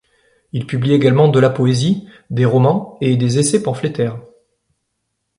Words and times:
Il 0.51 0.65
publie 0.65 0.93
également 0.93 1.27
de 1.27 1.39
la 1.39 1.51
poésie, 1.51 2.07
des 2.31 2.43
romans 2.45 2.97
et 3.01 3.17
des 3.17 3.37
essais 3.37 3.61
pamphlétaires. 3.61 4.19